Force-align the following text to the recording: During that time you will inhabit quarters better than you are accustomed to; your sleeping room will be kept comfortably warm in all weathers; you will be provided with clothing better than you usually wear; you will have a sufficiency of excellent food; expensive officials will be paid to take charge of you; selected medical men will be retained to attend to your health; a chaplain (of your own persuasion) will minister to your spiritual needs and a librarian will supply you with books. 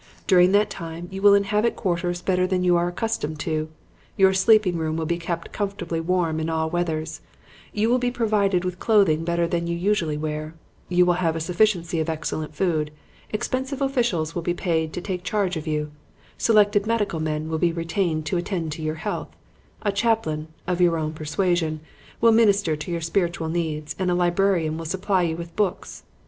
During 0.25 0.51
that 0.53 0.71
time 0.71 1.07
you 1.11 1.21
will 1.21 1.35
inhabit 1.35 1.75
quarters 1.75 2.23
better 2.23 2.47
than 2.47 2.63
you 2.63 2.75
are 2.75 2.87
accustomed 2.87 3.39
to; 3.41 3.69
your 4.17 4.33
sleeping 4.33 4.75
room 4.77 4.97
will 4.97 5.05
be 5.05 5.19
kept 5.19 5.51
comfortably 5.53 5.99
warm 5.99 6.39
in 6.39 6.49
all 6.49 6.71
weathers; 6.71 7.21
you 7.71 7.87
will 7.87 7.99
be 7.99 8.09
provided 8.09 8.65
with 8.65 8.79
clothing 8.79 9.23
better 9.23 9.47
than 9.47 9.67
you 9.67 9.77
usually 9.77 10.17
wear; 10.17 10.55
you 10.89 11.05
will 11.05 11.13
have 11.21 11.35
a 11.35 11.39
sufficiency 11.39 11.99
of 11.99 12.09
excellent 12.09 12.55
food; 12.55 12.89
expensive 13.29 13.79
officials 13.79 14.33
will 14.33 14.41
be 14.41 14.55
paid 14.55 14.91
to 14.93 15.01
take 15.01 15.23
charge 15.23 15.55
of 15.55 15.67
you; 15.67 15.91
selected 16.35 16.87
medical 16.87 17.19
men 17.19 17.47
will 17.47 17.59
be 17.59 17.71
retained 17.71 18.25
to 18.25 18.37
attend 18.37 18.71
to 18.71 18.81
your 18.81 18.95
health; 18.95 19.29
a 19.83 19.91
chaplain 19.91 20.47
(of 20.65 20.81
your 20.81 20.97
own 20.97 21.13
persuasion) 21.13 21.79
will 22.19 22.31
minister 22.31 22.75
to 22.75 22.89
your 22.89 23.01
spiritual 23.01 23.49
needs 23.49 23.95
and 23.99 24.09
a 24.09 24.15
librarian 24.15 24.79
will 24.79 24.85
supply 24.85 25.21
you 25.21 25.37
with 25.37 25.55
books. 25.55 26.01